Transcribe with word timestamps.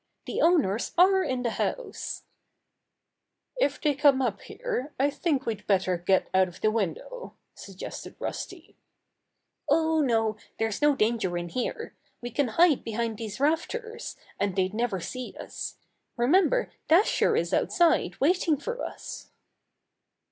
"The 0.25 0.41
owners 0.41 0.93
are 0.97 1.21
in 1.23 1.43
the 1.43 1.51
house." 1.51 2.23
20 3.59 3.65
Bobby 3.67 3.69
Gray 3.69 3.69
Squirrel's 3.69 3.75
Adventures 3.75 3.75
"If 3.75 3.81
they 3.81 3.93
come 4.01 4.21
up 4.23 4.41
here, 4.41 4.93
I 4.99 5.09
think 5.11 5.45
we'd 5.45 5.67
better 5.67 5.97
get 5.97 6.29
out 6.33 6.47
of 6.47 6.61
the 6.61 6.71
window," 6.71 7.35
suggested 7.53 8.15
Rusty. 8.17 8.75
"Oh, 9.69 10.01
no, 10.01 10.37
there's 10.57 10.81
no 10.81 10.95
danger 10.95 11.37
in 11.37 11.49
here. 11.49 11.93
We 12.19 12.31
can 12.31 12.47
hide 12.57 12.83
behind 12.83 13.19
these 13.19 13.39
rafters, 13.39 14.17
and 14.39 14.55
they'd 14.55 14.73
never 14.73 14.99
see 14.99 15.35
us. 15.39 15.75
Remember 16.17 16.71
Dasher 16.87 17.35
is 17.35 17.53
outside 17.53 18.19
waiting 18.19 18.57
for 18.57 18.83
us." 18.83 19.29